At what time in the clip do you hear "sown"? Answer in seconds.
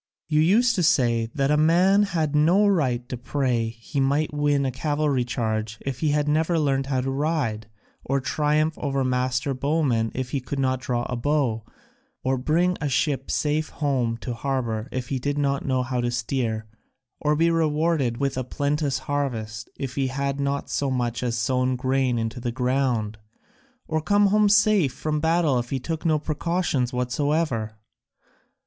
21.37-21.75